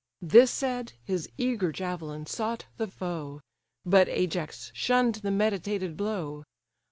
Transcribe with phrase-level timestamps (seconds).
[0.23, 3.39] This said, his eager javelin sought the foe:
[3.85, 6.43] But Ajax shunn'd the meditated blow.